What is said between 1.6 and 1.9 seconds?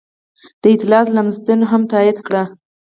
هم